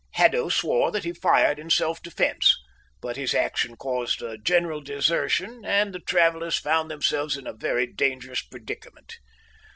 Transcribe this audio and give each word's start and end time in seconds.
Haddo 0.13 0.49
swore 0.49 0.89
that 0.89 1.03
he 1.03 1.13
fired 1.13 1.59
in 1.59 1.69
self 1.69 2.01
defence, 2.01 2.57
but 3.01 3.17
his 3.17 3.35
action 3.35 3.75
caused 3.75 4.23
a 4.23 4.35
general 4.39 4.81
desertion, 4.81 5.63
and 5.63 5.93
the 5.93 5.99
travellers 5.99 6.57
found 6.57 6.89
themselves 6.89 7.37
in 7.37 7.45
a 7.45 7.53
very 7.53 7.85
dangerous 7.85 8.41
predicament. 8.41 9.17